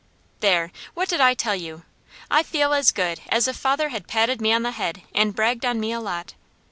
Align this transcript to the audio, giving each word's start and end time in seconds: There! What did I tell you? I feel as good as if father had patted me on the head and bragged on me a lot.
There! 0.39 0.71
What 0.95 1.09
did 1.09 1.21
I 1.21 1.35
tell 1.35 1.53
you? 1.53 1.83
I 2.31 2.41
feel 2.41 2.73
as 2.73 2.89
good 2.89 3.21
as 3.29 3.47
if 3.47 3.55
father 3.55 3.89
had 3.89 4.07
patted 4.07 4.41
me 4.41 4.51
on 4.51 4.63
the 4.63 4.71
head 4.71 5.03
and 5.13 5.35
bragged 5.35 5.63
on 5.63 5.79
me 5.79 5.91
a 5.91 5.99
lot. 5.99 6.33